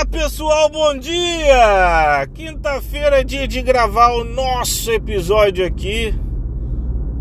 Olá 0.00 0.06
pessoal, 0.06 0.70
bom 0.70 0.96
dia! 0.96 2.26
Quinta-feira 2.32 3.20
é 3.20 3.22
dia 3.22 3.46
de 3.46 3.60
gravar 3.60 4.14
o 4.14 4.24
nosso 4.24 4.90
episódio 4.90 5.62
aqui 5.62 6.14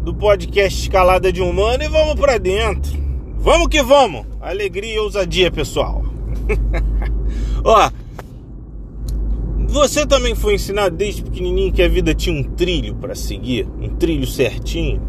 do 0.05 0.15
podcast 0.15 0.84
Escalada 0.84 1.29
de 1.29 1.42
Humano 1.42 1.84
e 1.84 1.89
vamos 1.89 2.15
para 2.15 2.38
dentro. 2.38 2.94
Vamos 3.38 3.68
que 3.68 3.84
vamos! 3.84 4.26
Alegria 4.39 4.94
e 4.94 5.00
ousadia, 5.00 5.52
pessoal. 5.52 6.05
Ó, 7.65 7.92
você 9.67 10.07
também 10.07 10.33
foi 10.33 10.53
ensinado 10.53 10.96
desde 10.96 11.21
pequenininho 11.21 11.73
que 11.73 11.83
a 11.83 11.89
vida 11.89 12.15
tinha 12.15 12.39
um 12.39 12.43
trilho 12.55 12.96
para 12.96 13.13
seguir, 13.13 13.67
um 13.77 13.89
trilho 13.89 14.25
certinho, 14.25 15.01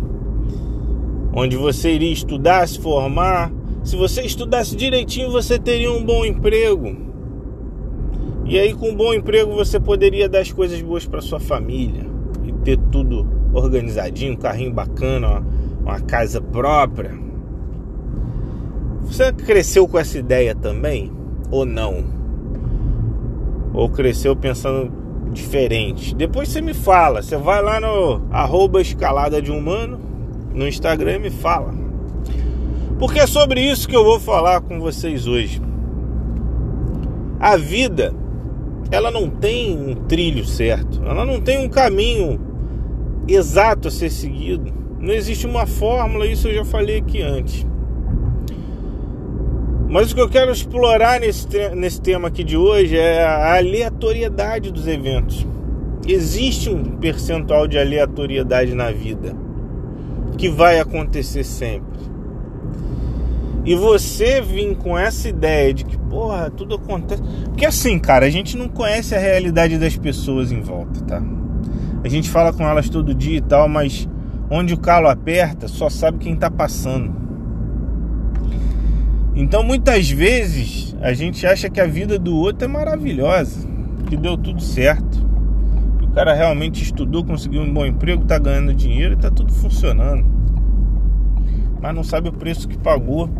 onde 1.33 1.57
você 1.57 1.93
iria 1.93 2.13
estudar, 2.13 2.67
se 2.67 2.81
formar. 2.81 3.53
Se 3.85 3.95
você 3.95 4.23
estudasse 4.23 4.75
direitinho, 4.75 5.31
você 5.31 5.57
teria 5.57 5.93
um 5.93 6.05
bom 6.05 6.25
emprego 6.25 7.10
e 8.51 8.59
aí, 8.59 8.75
com 8.75 8.89
um 8.89 8.97
bom 8.97 9.15
emprego, 9.15 9.55
você 9.55 9.79
poderia 9.79 10.29
dar 10.29 10.41
as 10.41 10.51
coisas 10.51 10.83
boas 10.83 11.07
para 11.07 11.21
sua 11.21 11.39
família 11.39 12.05
e 12.45 12.51
ter 12.51 12.77
tudo 12.91 13.25
organizadinho, 13.55 14.33
um 14.33 14.37
carrinho 14.37 14.73
bacana, 14.73 15.41
uma 15.81 16.01
casa 16.01 16.41
própria. 16.41 17.17
Você 19.03 19.33
cresceu 19.33 19.87
com 19.87 19.97
essa 20.01 20.19
ideia 20.19 20.53
também 20.53 21.13
ou 21.49 21.65
não? 21.65 22.03
Ou 23.73 23.89
cresceu 23.89 24.35
pensando 24.35 24.91
diferente? 25.33 26.13
Depois 26.13 26.49
você 26.49 26.61
me 26.61 26.75
fala. 26.75 27.23
Você 27.23 27.37
vai 27.37 27.63
lá 27.63 27.79
no 27.79 28.21
arroba 28.33 28.83
escalada 28.83 29.41
de 29.41 29.53
humano 29.53 30.01
no 30.53 30.67
Instagram 30.67 31.19
e 31.19 31.19
me 31.21 31.31
fala. 31.31 31.73
Porque 32.99 33.21
é 33.21 33.29
sobre 33.29 33.61
isso 33.61 33.89
que 33.89 33.95
eu 33.95 34.03
vou 34.03 34.19
falar 34.19 34.61
com 34.61 34.81
vocês 34.81 35.29
hoje. 35.29 35.63
A 37.39 37.57
vida 37.57 38.13
ela 38.91 39.11
não 39.11 39.29
tem 39.29 39.77
um 39.77 39.95
trilho 39.95 40.45
certo, 40.45 41.01
ela 41.05 41.25
não 41.25 41.41
tem 41.41 41.59
um 41.65 41.69
caminho 41.69 42.41
exato 43.29 43.89
a 43.89 43.91
ser 43.91 44.11
seguido. 44.11 44.73
Não 44.99 45.15
existe 45.15 45.47
uma 45.47 45.67
fórmula, 45.67 46.27
isso 46.27 46.49
eu 46.49 46.55
já 46.55 46.65
falei 46.65 46.99
aqui 46.99 47.23
antes. 47.23 47.67
Mas 49.89 50.13
o 50.13 50.15
que 50.15 50.21
eu 50.21 50.29
quero 50.29 50.53
explorar 50.53 51.19
nesse, 51.19 51.47
nesse 51.75 52.01
tema 52.01 52.29
aqui 52.29 52.45
de 52.45 52.57
hoje 52.57 52.97
é 52.97 53.25
a 53.25 53.57
aleatoriedade 53.57 54.71
dos 54.71 54.87
eventos. 54.87 55.47
Existe 56.07 56.71
um 56.71 56.85
percentual 56.85 57.67
de 57.67 57.79
aleatoriedade 57.79 58.75
na 58.75 58.91
vida 58.91 59.35
que 60.39 60.49
vai 60.49 60.79
acontecer 60.79 61.45
sempre. 61.45 62.01
E 63.65 63.75
você 63.75 64.41
vir 64.41 64.77
com 64.77 64.97
essa 64.97 65.29
ideia 65.29 65.75
de 65.75 65.85
que, 65.85 65.99
porra, 66.11 66.51
tudo 66.51 66.75
acontece. 66.75 67.23
Porque 67.45 67.65
assim, 67.65 67.99
cara, 67.99 68.27
a 68.27 68.31
gente 68.31 68.59
não 68.59 68.69
conhece 68.69 69.15
a 69.15 69.19
realidade 69.19 69.79
das 69.79 69.97
pessoas 69.97 70.51
em 70.51 70.61
volta, 70.61 71.01
tá? 71.05 71.23
A 72.03 72.09
gente 72.09 72.29
fala 72.29 72.53
com 72.53 72.67
elas 72.67 72.89
todo 72.89 73.15
dia 73.15 73.39
e 73.39 73.41
tal, 73.41 73.69
mas 73.69 74.09
onde 74.51 74.75
o 74.75 74.79
calo 74.79 75.09
aperta, 75.09 75.69
só 75.69 75.89
sabe 75.89 76.19
quem 76.19 76.35
tá 76.35 76.51
passando. 76.51 77.15
Então 79.35 79.63
muitas 79.63 80.11
vezes 80.11 80.97
a 81.01 81.13
gente 81.13 81.47
acha 81.47 81.71
que 81.71 81.81
a 81.81 81.87
vida 81.87 82.19
do 82.19 82.37
outro 82.37 82.65
é 82.65 82.69
maravilhosa, 82.69 83.67
que 84.09 84.17
deu 84.17 84.37
tudo 84.37 84.61
certo. 84.61 85.25
Que 85.99 86.05
o 86.05 86.11
cara 86.11 86.35
realmente 86.35 86.83
estudou, 86.83 87.25
conseguiu 87.25 87.63
um 87.63 87.73
bom 87.73 87.87
emprego, 87.87 88.25
tá 88.25 88.39
ganhando 88.39 88.75
dinheiro 88.75 89.15
e 89.15 89.17
tá 89.17 89.31
tudo 89.31 89.53
funcionando. 89.53 90.27
Mas 91.81 91.95
não 91.95 92.03
sabe 92.03 92.29
o 92.29 92.33
preço 92.33 92.69
que 92.69 92.77
pagou 92.77 93.31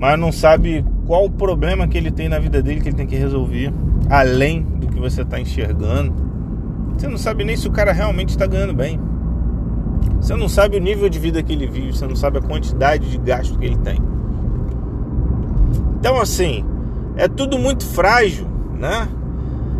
mas 0.00 0.18
não 0.18 0.32
sabe 0.32 0.82
qual 1.06 1.24
o 1.24 1.30
problema 1.30 1.88
que 1.88 1.96
ele 1.96 2.10
tem 2.10 2.28
na 2.28 2.38
vida 2.38 2.62
dele 2.62 2.80
que 2.80 2.88
ele 2.88 2.96
tem 2.96 3.06
que 3.06 3.16
resolver, 3.16 3.72
além 4.08 4.62
do 4.62 4.88
que 4.88 4.98
você 4.98 5.22
está 5.22 5.40
enxergando. 5.40 6.12
Você 6.96 7.08
não 7.08 7.18
sabe 7.18 7.44
nem 7.44 7.56
se 7.56 7.66
o 7.66 7.70
cara 7.70 7.92
realmente 7.92 8.30
está 8.30 8.46
ganhando 8.46 8.74
bem. 8.74 9.00
Você 10.20 10.34
não 10.36 10.48
sabe 10.48 10.76
o 10.76 10.80
nível 10.80 11.08
de 11.08 11.18
vida 11.18 11.42
que 11.42 11.52
ele 11.52 11.66
vive, 11.66 11.94
você 11.94 12.06
não 12.06 12.16
sabe 12.16 12.38
a 12.38 12.42
quantidade 12.42 13.10
de 13.10 13.18
gasto 13.18 13.58
que 13.58 13.64
ele 13.64 13.78
tem. 13.78 13.98
Então, 15.98 16.20
assim, 16.20 16.64
é 17.16 17.28
tudo 17.28 17.58
muito 17.58 17.84
frágil, 17.84 18.46
né? 18.78 19.08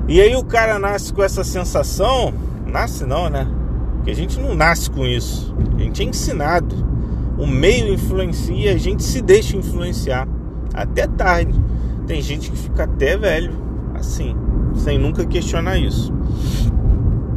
E 0.09 0.21
aí 0.21 0.34
o 0.34 0.45
cara 0.45 0.78
nasce 0.78 1.12
com 1.12 1.22
essa 1.22 1.45
sensação, 1.45 2.33
nasce 2.66 3.05
não, 3.05 3.28
né? 3.28 3.47
Porque 3.97 4.11
a 4.11 4.16
gente 4.16 4.41
não 4.41 4.55
nasce 4.55 4.91
com 4.91 5.06
isso, 5.06 5.55
a 5.77 5.81
gente 5.83 6.03
é 6.03 6.06
ensinado 6.06 6.91
o 7.41 7.47
meio 7.47 7.93
influencia, 7.93 8.72
a 8.72 8.77
gente 8.77 9.03
se 9.03 9.22
deixa 9.22 9.56
influenciar 9.56 10.28
até 10.83 11.07
tarde. 11.07 11.59
Tem 12.07 12.21
gente 12.21 12.51
que 12.51 12.57
fica 12.57 12.85
até 12.85 13.17
velho 13.17 13.53
assim, 13.95 14.35
sem 14.75 14.99
nunca 14.99 15.25
questionar 15.25 15.79
isso. 15.79 16.13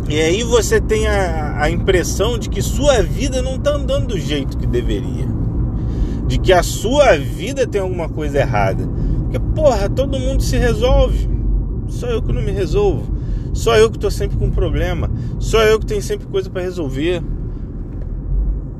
E 0.09 0.19
aí 0.19 0.43
você 0.43 0.81
tem 0.81 1.07
a, 1.07 1.61
a 1.61 1.69
impressão 1.69 2.37
de 2.37 2.49
que 2.49 2.61
sua 2.61 3.01
vida 3.01 3.41
não 3.41 3.55
está 3.55 3.71
andando 3.71 4.07
do 4.07 4.19
jeito 4.19 4.57
que 4.57 4.67
deveria. 4.67 5.27
De 6.27 6.37
que 6.37 6.51
a 6.51 6.63
sua 6.63 7.17
vida 7.17 7.65
tem 7.65 7.81
alguma 7.81 8.09
coisa 8.09 8.39
errada. 8.39 8.87
Porque, 9.23 9.39
porra, 9.55 9.89
todo 9.89 10.19
mundo 10.19 10.43
se 10.43 10.57
resolve. 10.57 11.29
Só 11.87 12.07
eu 12.07 12.21
que 12.21 12.33
não 12.33 12.41
me 12.41 12.51
resolvo. 12.51 13.13
Só 13.53 13.75
eu 13.77 13.89
que 13.89 13.97
estou 13.97 14.11
sempre 14.11 14.37
com 14.37 14.49
problema. 14.49 15.09
Só 15.39 15.61
eu 15.61 15.79
que 15.79 15.85
tenho 15.85 16.01
sempre 16.01 16.27
coisa 16.27 16.49
para 16.49 16.61
resolver. 16.61 17.21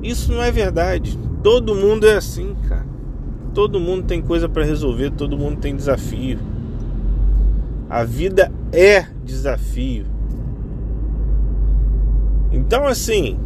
Isso 0.02 0.32
não 0.32 0.44
é 0.44 0.52
verdade. 0.52 1.18
Todo 1.42 1.76
mundo 1.76 2.06
é 2.06 2.16
assim, 2.16 2.56
cara. 2.68 2.93
Todo 3.54 3.80
mundo 3.80 4.04
tem 4.04 4.22
coisa 4.22 4.50
para 4.50 4.64
resolver, 4.64 5.12
todo 5.12 5.38
mundo 5.38 5.58
tem 5.58 5.76
desafio. 5.76 6.40
A 7.90 8.04
vida 8.04 8.52
é 8.72 9.06
desafio. 9.24 10.06
Então, 12.52 12.88
assim, 12.88 13.38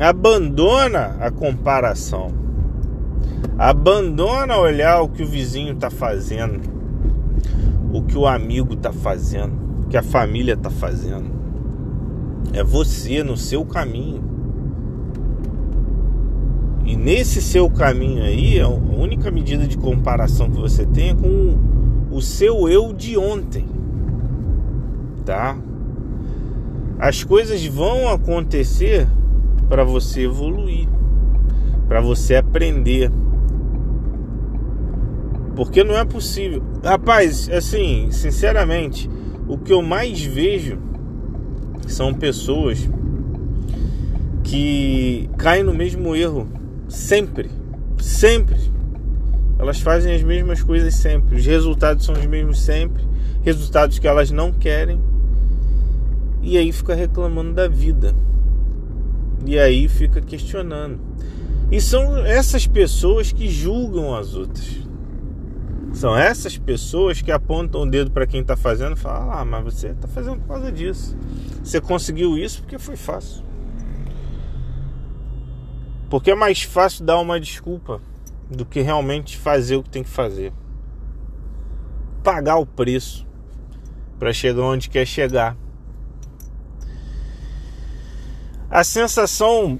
abandona 0.00 1.16
a 1.20 1.30
comparação. 1.30 2.32
Abandona 3.56 4.56
olhar 4.56 5.02
o 5.02 5.08
que 5.08 5.22
o 5.22 5.26
vizinho 5.26 5.74
está 5.74 5.90
fazendo, 5.90 6.60
o 7.92 8.02
que 8.02 8.16
o 8.16 8.26
amigo 8.26 8.74
está 8.74 8.92
fazendo, 8.92 9.84
o 9.84 9.88
que 9.88 9.96
a 9.96 10.02
família 10.02 10.54
está 10.54 10.70
fazendo. 10.70 11.30
É 12.52 12.64
você 12.64 13.22
no 13.22 13.36
seu 13.36 13.64
caminho. 13.64 14.37
E 16.88 16.96
nesse 16.96 17.42
seu 17.42 17.68
caminho 17.68 18.22
aí, 18.22 18.58
a 18.58 18.66
única 18.66 19.30
medida 19.30 19.66
de 19.66 19.76
comparação 19.76 20.50
que 20.50 20.56
você 20.56 20.86
tem 20.86 21.10
é 21.10 21.14
com 21.14 21.58
o 22.10 22.22
seu 22.22 22.66
eu 22.66 22.94
de 22.94 23.14
ontem. 23.18 23.66
Tá? 25.22 25.58
As 26.98 27.22
coisas 27.22 27.62
vão 27.66 28.08
acontecer 28.08 29.06
para 29.68 29.84
você 29.84 30.22
evoluir, 30.22 30.88
para 31.86 32.00
você 32.00 32.36
aprender. 32.36 33.12
Porque 35.54 35.84
não 35.84 35.94
é 35.94 36.06
possível. 36.06 36.62
Rapaz, 36.82 37.50
assim, 37.50 38.08
sinceramente, 38.10 39.10
o 39.46 39.58
que 39.58 39.74
eu 39.74 39.82
mais 39.82 40.22
vejo 40.22 40.78
são 41.86 42.14
pessoas 42.14 42.88
que 44.42 45.28
caem 45.36 45.62
no 45.62 45.74
mesmo 45.74 46.16
erro 46.16 46.56
Sempre. 46.88 47.50
Sempre. 47.98 48.58
Elas 49.58 49.80
fazem 49.80 50.14
as 50.14 50.22
mesmas 50.22 50.62
coisas 50.62 50.94
sempre. 50.94 51.36
Os 51.36 51.44
resultados 51.44 52.04
são 52.04 52.14
os 52.14 52.24
mesmos 52.26 52.60
sempre. 52.60 53.02
Resultados 53.42 53.98
que 53.98 54.08
elas 54.08 54.30
não 54.30 54.52
querem. 54.52 55.00
E 56.40 56.56
aí 56.56 56.72
fica 56.72 56.94
reclamando 56.94 57.52
da 57.52 57.68
vida. 57.68 58.14
E 59.44 59.58
aí 59.58 59.88
fica 59.88 60.20
questionando. 60.20 60.98
E 61.70 61.80
são 61.80 62.16
essas 62.24 62.66
pessoas 62.66 63.30
que 63.30 63.48
julgam 63.48 64.14
as 64.14 64.34
outras. 64.34 64.78
São 65.92 66.16
essas 66.16 66.56
pessoas 66.56 67.20
que 67.20 67.32
apontam 67.32 67.82
o 67.82 67.90
dedo 67.90 68.10
para 68.10 68.26
quem 68.26 68.40
está 68.40 68.56
fazendo 68.56 68.92
e 68.92 68.98
falam: 68.98 69.32
Ah, 69.32 69.44
mas 69.44 69.64
você 69.64 69.88
está 69.88 70.06
fazendo 70.06 70.38
por 70.38 70.48
causa 70.48 70.70
disso. 70.70 71.16
Você 71.62 71.80
conseguiu 71.80 72.38
isso 72.38 72.60
porque 72.62 72.78
foi 72.78 72.96
fácil. 72.96 73.47
Porque 76.08 76.30
é 76.30 76.34
mais 76.34 76.62
fácil 76.62 77.04
dar 77.04 77.18
uma 77.18 77.38
desculpa 77.38 78.00
do 78.50 78.64
que 78.64 78.80
realmente 78.80 79.36
fazer 79.36 79.76
o 79.76 79.82
que 79.82 79.90
tem 79.90 80.02
que 80.02 80.08
fazer. 80.08 80.52
Pagar 82.22 82.56
o 82.56 82.66
preço 82.66 83.26
para 84.18 84.32
chegar 84.32 84.62
onde 84.62 84.88
quer 84.88 85.06
chegar. 85.06 85.56
A 88.70 88.82
sensação 88.84 89.78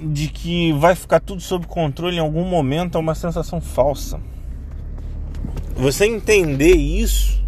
de 0.00 0.28
que 0.28 0.72
vai 0.72 0.94
ficar 0.94 1.20
tudo 1.20 1.40
sob 1.40 1.66
controle 1.66 2.16
em 2.16 2.20
algum 2.20 2.44
momento 2.44 2.96
é 2.96 3.00
uma 3.00 3.14
sensação 3.14 3.60
falsa. 3.60 4.20
Você 5.74 6.06
entender 6.06 6.74
isso 6.74 7.44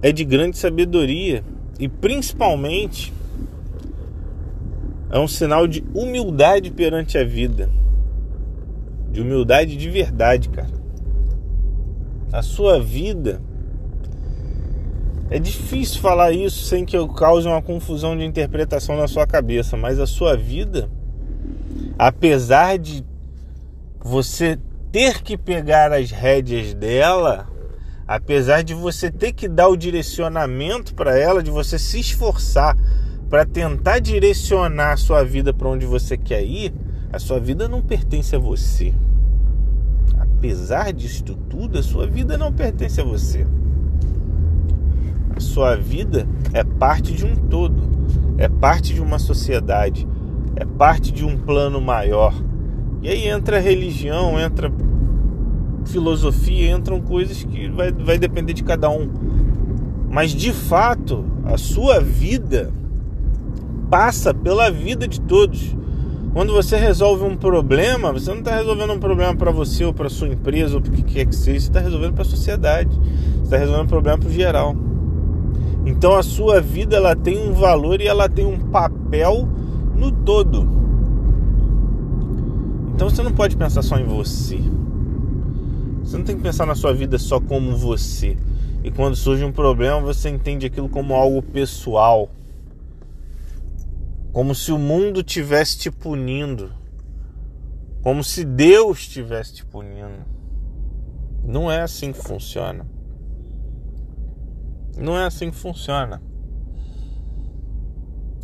é 0.00 0.12
de 0.12 0.24
grande 0.24 0.56
sabedoria 0.56 1.44
e 1.78 1.88
principalmente 1.88 3.12
é 5.10 5.18
um 5.18 5.28
sinal 5.28 5.66
de 5.66 5.84
humildade 5.94 6.70
perante 6.70 7.16
a 7.16 7.24
vida. 7.24 7.70
De 9.10 9.20
humildade 9.20 9.76
de 9.76 9.88
verdade, 9.88 10.48
cara. 10.48 10.78
A 12.32 12.42
sua 12.42 12.78
vida 12.78 13.40
É 15.30 15.38
difícil 15.38 16.00
falar 16.00 16.32
isso 16.32 16.64
sem 16.64 16.86
que 16.86 16.96
eu 16.96 17.06
cause 17.06 17.46
uma 17.46 17.60
confusão 17.60 18.16
de 18.16 18.24
interpretação 18.24 18.96
na 18.96 19.06
sua 19.06 19.26
cabeça, 19.26 19.76
mas 19.76 20.00
a 20.00 20.06
sua 20.06 20.34
vida, 20.34 20.90
apesar 21.98 22.78
de 22.78 23.04
você 24.00 24.58
ter 24.90 25.22
que 25.22 25.36
pegar 25.36 25.92
as 25.92 26.10
rédeas 26.10 26.72
dela, 26.72 27.46
apesar 28.06 28.62
de 28.62 28.72
você 28.72 29.10
ter 29.10 29.32
que 29.32 29.46
dar 29.46 29.68
o 29.68 29.76
direcionamento 29.76 30.94
para 30.94 31.18
ela, 31.18 31.42
de 31.42 31.50
você 31.50 31.78
se 31.78 32.00
esforçar 32.00 32.74
para 33.28 33.44
tentar 33.44 33.98
direcionar 33.98 34.92
a 34.92 34.96
sua 34.96 35.22
vida 35.22 35.52
para 35.52 35.68
onde 35.68 35.84
você 35.84 36.16
quer 36.16 36.44
ir, 36.44 36.72
a 37.12 37.18
sua 37.18 37.38
vida 37.38 37.68
não 37.68 37.82
pertence 37.82 38.34
a 38.34 38.38
você. 38.38 38.94
Apesar 40.18 40.92
disso 40.92 41.24
tudo, 41.48 41.78
a 41.78 41.82
sua 41.82 42.06
vida 42.06 42.38
não 42.38 42.52
pertence 42.52 43.00
a 43.00 43.04
você. 43.04 43.46
A 45.36 45.40
sua 45.40 45.76
vida 45.76 46.26
é 46.52 46.64
parte 46.64 47.12
de 47.12 47.24
um 47.24 47.36
todo, 47.36 47.82
é 48.38 48.48
parte 48.48 48.94
de 48.94 49.00
uma 49.00 49.18
sociedade, 49.18 50.08
é 50.56 50.64
parte 50.64 51.12
de 51.12 51.24
um 51.24 51.36
plano 51.36 51.80
maior. 51.80 52.34
E 53.02 53.08
aí 53.08 53.28
entra 53.28 53.60
religião, 53.60 54.40
entra 54.40 54.72
filosofia, 55.84 56.70
entram 56.70 57.00
coisas 57.00 57.44
que 57.44 57.68
vai, 57.68 57.92
vai 57.92 58.18
depender 58.18 58.52
de 58.54 58.64
cada 58.64 58.88
um. 58.88 59.08
Mas 60.10 60.32
de 60.32 60.52
fato, 60.52 61.24
a 61.44 61.58
sua 61.58 62.00
vida 62.00 62.72
passa 63.90 64.32
pela 64.32 64.70
vida 64.70 65.06
de 65.06 65.20
todos. 65.20 65.76
Quando 66.32 66.52
você 66.52 66.76
resolve 66.76 67.24
um 67.24 67.36
problema, 67.36 68.12
você 68.12 68.30
não 68.30 68.38
está 68.38 68.54
resolvendo 68.56 68.92
um 68.92 69.00
problema 69.00 69.34
para 69.34 69.50
você 69.50 69.84
ou 69.84 69.92
para 69.92 70.08
sua 70.08 70.28
empresa 70.28 70.76
ou 70.76 70.80
para 70.80 70.92
o 70.92 70.94
que 70.94 71.02
quer 71.02 71.26
que 71.26 71.34
seja, 71.34 71.60
você 71.60 71.66
está 71.68 71.80
resolvendo 71.80 72.12
para 72.12 72.22
a 72.22 72.26
sociedade, 72.26 72.94
você 72.94 73.44
está 73.44 73.56
resolvendo 73.56 73.84
um 73.84 73.88
problema 73.88 74.18
para 74.18 74.28
o 74.28 74.32
geral. 74.32 74.76
Então 75.86 76.14
a 76.14 76.22
sua 76.22 76.60
vida 76.60 76.96
ela 76.96 77.16
tem 77.16 77.38
um 77.38 77.52
valor 77.54 78.00
e 78.00 78.06
ela 78.06 78.28
tem 78.28 78.46
um 78.46 78.58
papel 78.58 79.48
no 79.96 80.12
todo. 80.12 80.68
Então 82.94 83.08
você 83.08 83.22
não 83.22 83.32
pode 83.32 83.56
pensar 83.56 83.82
só 83.82 83.96
em 83.96 84.04
você. 84.04 84.60
Você 86.02 86.16
não 86.16 86.24
tem 86.24 86.36
que 86.36 86.42
pensar 86.42 86.66
na 86.66 86.74
sua 86.74 86.92
vida 86.92 87.18
só 87.18 87.40
como 87.40 87.76
você. 87.76 88.36
E 88.84 88.90
quando 88.90 89.16
surge 89.16 89.44
um 89.44 89.52
problema, 89.52 90.00
você 90.00 90.28
entende 90.28 90.66
aquilo 90.66 90.88
como 90.88 91.14
algo 91.14 91.42
pessoal. 91.42 92.30
Como 94.32 94.54
se 94.54 94.70
o 94.72 94.78
mundo 94.78 95.22
tivesse 95.22 95.78
te 95.78 95.90
punindo. 95.90 96.72
Como 98.02 98.22
se 98.22 98.44
Deus 98.44 98.98
estivesse 98.98 99.54
te 99.54 99.66
punindo. 99.66 100.24
Não 101.42 101.70
é 101.70 101.80
assim 101.80 102.12
que 102.12 102.22
funciona. 102.22 102.86
Não 104.96 105.16
é 105.16 105.24
assim 105.24 105.50
que 105.50 105.56
funciona. 105.56 106.20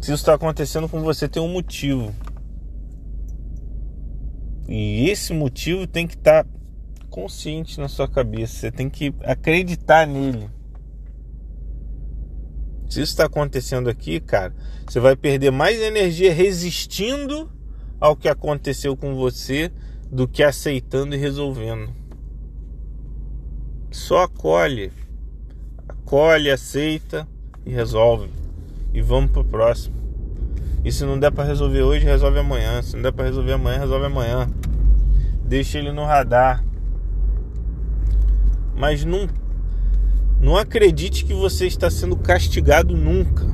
Se 0.00 0.12
isso 0.12 0.22
está 0.22 0.34
acontecendo 0.34 0.88
com 0.88 1.00
você, 1.00 1.28
tem 1.28 1.42
um 1.42 1.52
motivo. 1.52 2.14
E 4.68 5.08
esse 5.08 5.32
motivo 5.32 5.86
tem 5.86 6.06
que 6.06 6.14
estar 6.14 6.44
tá 6.44 6.50
consciente 7.10 7.78
na 7.78 7.88
sua 7.88 8.08
cabeça. 8.08 8.54
Você 8.54 8.72
tem 8.72 8.88
que 8.88 9.14
acreditar 9.22 10.06
nele. 10.06 10.50
Se 12.88 13.00
isso 13.00 13.12
está 13.12 13.26
acontecendo 13.26 13.88
aqui, 13.88 14.20
cara, 14.20 14.54
você 14.86 15.00
vai 15.00 15.16
perder 15.16 15.50
mais 15.50 15.80
energia 15.80 16.32
resistindo 16.32 17.50
ao 18.00 18.16
que 18.16 18.28
aconteceu 18.28 18.96
com 18.96 19.14
você 19.14 19.72
do 20.10 20.28
que 20.28 20.42
aceitando 20.42 21.14
e 21.14 21.18
resolvendo. 21.18 21.90
Só 23.90 24.24
acolhe 24.24 24.92
acolhe, 26.14 26.50
aceita 26.50 27.26
e 27.66 27.70
resolve. 27.70 28.30
E 28.92 29.00
vamos 29.00 29.32
pro 29.32 29.44
próximo. 29.44 29.96
E 30.84 30.92
se 30.92 31.04
não 31.04 31.18
der 31.18 31.32
para 31.32 31.44
resolver 31.44 31.82
hoje, 31.82 32.04
resolve 32.04 32.38
amanhã. 32.38 32.80
Se 32.82 32.94
não 32.94 33.02
der 33.02 33.12
para 33.12 33.24
resolver 33.24 33.52
amanhã, 33.52 33.80
resolve 33.80 34.06
amanhã. 34.06 34.48
Deixa 35.44 35.78
ele 35.78 35.90
no 35.90 36.04
radar. 36.04 36.62
Mas 38.76 39.04
não 39.04 39.28
não 40.44 40.58
acredite 40.58 41.24
que 41.24 41.32
você 41.32 41.66
está 41.66 41.88
sendo 41.88 42.16
castigado 42.16 42.94
nunca. 42.94 43.46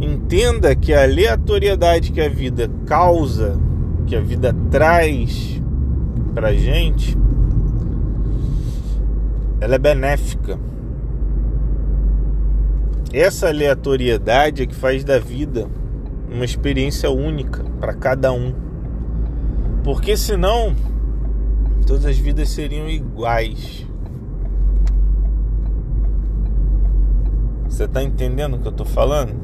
Entenda 0.00 0.72
que 0.76 0.94
a 0.94 1.02
aleatoriedade 1.02 2.12
que 2.12 2.20
a 2.20 2.28
vida 2.28 2.70
causa, 2.86 3.58
que 4.06 4.14
a 4.14 4.20
vida 4.20 4.54
traz 4.70 5.60
pra 6.32 6.54
gente, 6.54 7.18
ela 9.60 9.74
é 9.74 9.78
benéfica. 9.78 10.56
Essa 13.12 13.48
aleatoriedade 13.48 14.62
é 14.62 14.66
que 14.66 14.76
faz 14.76 15.02
da 15.02 15.18
vida 15.18 15.68
uma 16.30 16.44
experiência 16.44 17.10
única 17.10 17.64
para 17.80 17.94
cada 17.94 18.32
um. 18.32 18.54
Porque 19.82 20.16
senão 20.16 20.72
todas 21.84 22.06
as 22.06 22.16
vidas 22.16 22.48
seriam 22.48 22.88
iguais. 22.88 23.84
Você 27.74 27.86
está 27.86 28.04
entendendo 28.04 28.54
o 28.54 28.60
que 28.60 28.68
eu 28.68 28.70
estou 28.70 28.86
falando? 28.86 29.34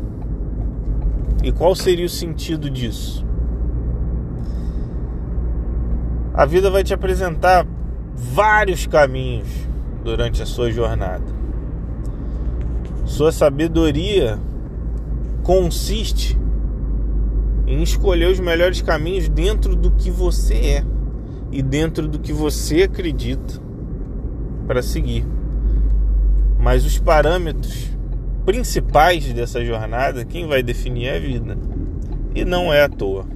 E 1.43 1.51
qual 1.51 1.75
seria 1.75 2.07
o 2.07 2.09
sentido 2.09 2.71
disso? 2.71 3.27
A 6.33 6.47
vida 6.47 6.71
vai 6.71 6.85
te 6.85 6.95
apresentar 6.95 7.67
vários 8.15 8.87
caminhos 8.87 9.49
durante 10.05 10.41
a 10.41 10.47
sua 10.47 10.71
jornada. 10.71 11.25
Sua 13.05 13.33
sabedoria 13.33 14.39
consiste 15.43 16.39
em 17.67 17.83
escolher 17.83 18.31
os 18.31 18.39
melhores 18.39 18.81
caminhos 18.81 19.29
dentro 19.29 19.75
do 19.75 19.91
que 19.91 20.09
você 20.09 20.55
é 20.55 20.85
e 21.51 21.61
dentro 21.63 22.07
do 22.07 22.21
que 22.21 22.33
você 22.33 22.85
acredita 22.85 23.61
para 24.69 24.83
seguir. 24.83 25.27
Mas 26.61 26.85
os 26.85 26.97
parâmetros 26.97 27.99
principais 28.45 29.33
dessa 29.33 29.65
jornada, 29.65 30.25
quem 30.25 30.47
vai 30.47 30.63
definir 30.63 31.07
é 31.07 31.17
a 31.17 31.21
vida. 31.21 31.59
E 32.35 32.45
não 32.45 32.73
é 32.73 32.83
à 32.83 32.89
toa. 32.89 33.27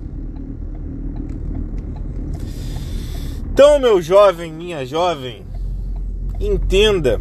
Então, 3.52 3.78
meu 3.78 4.02
jovem, 4.02 4.52
minha 4.52 4.84
jovem, 4.84 5.42
entenda 6.40 7.20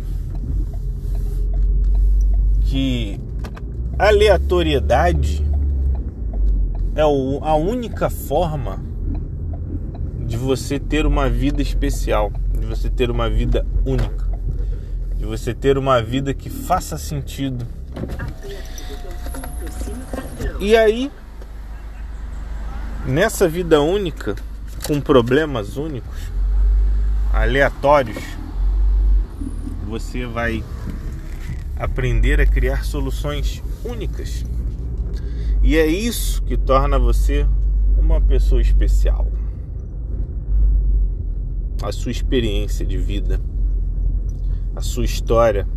que 2.61 3.19
aleatoriedade 3.99 5.45
é 6.95 7.01
a 7.01 7.55
única 7.55 8.09
forma 8.09 8.79
de 10.25 10.37
você 10.37 10.79
ter 10.79 11.05
uma 11.05 11.29
vida 11.29 11.61
especial, 11.61 12.31
de 12.59 12.65
você 12.65 12.89
ter 12.89 13.11
uma 13.11 13.29
vida 13.29 13.65
única, 13.85 14.27
de 15.23 15.29
você 15.29 15.53
ter 15.53 15.77
uma 15.77 16.03
vida 16.03 16.33
que 16.33 16.49
faça 16.49 16.97
sentido. 16.97 17.65
E 20.59 20.75
aí, 20.75 21.09
nessa 23.05 23.47
vida 23.47 23.81
única, 23.81 24.35
com 24.85 24.99
problemas 24.99 25.77
únicos, 25.77 26.19
aleatórios, 27.31 28.21
você 29.87 30.25
vai 30.25 30.61
aprender 31.77 32.41
a 32.41 32.45
criar 32.45 32.83
soluções 32.83 33.63
únicas. 33.85 34.43
E 35.63 35.77
é 35.77 35.87
isso 35.87 36.43
que 36.43 36.57
torna 36.57 36.99
você 36.99 37.47
uma 37.97 38.19
pessoa 38.19 38.59
especial. 38.59 39.25
A 41.81 41.93
sua 41.93 42.11
experiência 42.11 42.85
de 42.85 42.97
vida, 42.97 43.39
a 44.75 44.81
sua 44.81 45.05
história, 45.05 45.67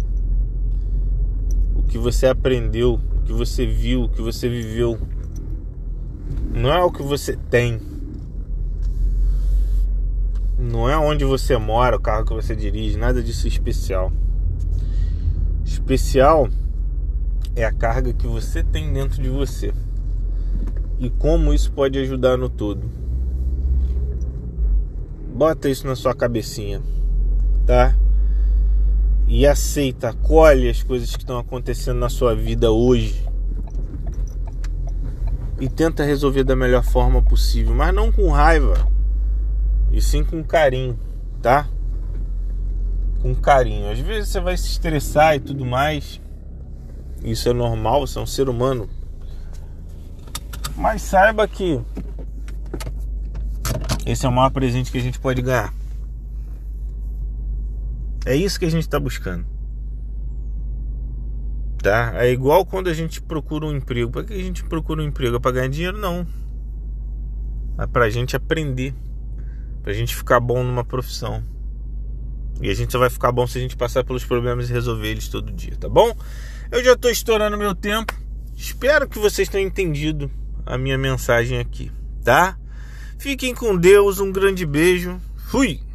o 1.74 1.82
que 1.82 1.98
você 1.98 2.26
aprendeu, 2.26 2.94
o 2.94 3.22
que 3.24 3.32
você 3.32 3.66
viu, 3.66 4.04
o 4.04 4.08
que 4.08 4.22
você 4.22 4.48
viveu. 4.48 4.98
Não 6.54 6.72
é 6.72 6.82
o 6.82 6.90
que 6.90 7.02
você 7.02 7.36
tem 7.50 7.80
não 10.58 10.88
é 10.88 10.96
onde 10.96 11.24
você 11.24 11.56
mora, 11.56 11.96
o 11.96 12.00
carro 12.00 12.24
que 12.24 12.34
você 12.34 12.56
dirige, 12.56 12.96
nada 12.96 13.22
disso 13.22 13.46
especial. 13.46 14.10
Especial 15.64 16.48
é 17.54 17.64
a 17.64 17.72
carga 17.72 18.12
que 18.12 18.26
você 18.26 18.62
tem 18.62 18.92
dentro 18.92 19.22
de 19.22 19.28
você 19.28 19.72
e 20.98 21.10
como 21.10 21.52
isso 21.52 21.70
pode 21.72 21.98
ajudar 21.98 22.36
no 22.36 22.48
todo. 22.48 22.82
Bota 25.34 25.68
isso 25.68 25.86
na 25.86 25.94
sua 25.94 26.14
cabecinha, 26.14 26.80
tá? 27.66 27.94
E 29.26 29.46
aceita, 29.46 30.10
acolhe 30.10 30.68
as 30.68 30.82
coisas 30.82 31.10
que 31.12 31.22
estão 31.22 31.38
acontecendo 31.38 31.98
na 31.98 32.08
sua 32.08 32.34
vida 32.34 32.70
hoje. 32.70 33.26
E 35.60 35.68
tenta 35.68 36.04
resolver 36.04 36.44
da 36.44 36.54
melhor 36.54 36.84
forma 36.84 37.22
possível, 37.22 37.74
mas 37.74 37.94
não 37.94 38.12
com 38.12 38.30
raiva 38.30 38.74
e 39.90 40.00
sim 40.02 40.22
com 40.22 40.44
carinho, 40.44 40.98
tá? 41.40 41.66
com 43.26 43.34
carinho. 43.34 43.90
Às 43.90 43.98
vezes 43.98 44.28
você 44.28 44.40
vai 44.40 44.56
se 44.56 44.68
estressar 44.68 45.34
e 45.34 45.40
tudo 45.40 45.64
mais. 45.64 46.20
Isso 47.22 47.48
é 47.48 47.52
normal, 47.52 48.06
você 48.06 48.18
é 48.18 48.22
um 48.22 48.26
ser 48.26 48.48
humano. 48.48 48.88
Mas 50.76 51.02
saiba 51.02 51.48
que 51.48 51.80
esse 54.04 54.24
é 54.24 54.28
o 54.28 54.32
maior 54.32 54.50
presente 54.50 54.92
que 54.92 54.98
a 54.98 55.02
gente 55.02 55.18
pode 55.18 55.42
ganhar. 55.42 55.72
É 58.26 58.34
isso 58.34 58.58
que 58.58 58.64
a 58.64 58.70
gente 58.70 58.82
está 58.82 58.98
buscando. 58.98 59.46
Tá? 61.80 62.12
É 62.16 62.32
igual 62.32 62.66
quando 62.66 62.88
a 62.88 62.92
gente 62.92 63.22
procura 63.22 63.66
um 63.66 63.76
emprego. 63.76 64.10
Para 64.10 64.24
que 64.24 64.32
a 64.32 64.42
gente 64.42 64.64
procura 64.64 65.00
um 65.00 65.06
emprego? 65.06 65.36
É 65.36 65.38
para 65.38 65.52
ganhar 65.52 65.68
dinheiro? 65.68 65.96
Não. 65.96 66.26
É 67.78 67.86
para 67.86 68.06
a 68.06 68.10
gente 68.10 68.34
aprender. 68.34 68.92
Para 69.80 69.92
a 69.92 69.94
gente 69.94 70.16
ficar 70.16 70.40
bom 70.40 70.64
numa 70.64 70.84
profissão. 70.84 71.44
E 72.60 72.68
a 72.68 72.74
gente 72.74 72.90
só 72.90 72.98
vai 72.98 73.10
ficar 73.10 73.30
bom 73.30 73.46
se 73.46 73.58
a 73.58 73.60
gente 73.60 73.76
passar 73.76 74.02
pelos 74.02 74.24
problemas 74.24 74.68
e 74.68 74.72
resolver 74.72 75.08
eles 75.08 75.28
todo 75.28 75.52
dia, 75.52 75.76
tá 75.76 75.88
bom? 75.88 76.16
Eu 76.72 76.82
já 76.82 76.94
estou 76.94 77.10
estourando 77.10 77.56
meu 77.56 77.74
tempo. 77.74 78.12
Espero 78.56 79.08
que 79.08 79.18
vocês 79.18 79.48
tenham 79.48 79.68
entendido 79.68 80.28
a 80.64 80.78
minha 80.78 80.96
mensagem 80.96 81.58
aqui, 81.58 81.92
tá? 82.24 82.58
Fiquem 83.18 83.54
com 83.54 83.76
Deus, 83.76 84.18
um 84.18 84.32
grande 84.32 84.64
beijo. 84.64 85.20
Fui! 85.36 85.85